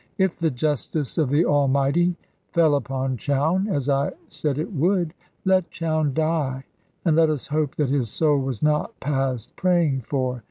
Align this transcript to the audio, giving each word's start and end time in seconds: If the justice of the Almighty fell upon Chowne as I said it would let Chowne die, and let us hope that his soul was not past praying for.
If 0.17 0.35
the 0.37 0.49
justice 0.49 1.19
of 1.19 1.29
the 1.29 1.45
Almighty 1.45 2.15
fell 2.53 2.73
upon 2.73 3.17
Chowne 3.17 3.67
as 3.67 3.87
I 3.87 4.13
said 4.29 4.57
it 4.57 4.73
would 4.73 5.13
let 5.45 5.69
Chowne 5.69 6.11
die, 6.15 6.63
and 7.05 7.15
let 7.15 7.29
us 7.29 7.45
hope 7.45 7.75
that 7.75 7.91
his 7.91 8.09
soul 8.09 8.39
was 8.39 8.63
not 8.63 8.99
past 8.99 9.55
praying 9.55 10.01
for. 10.01 10.39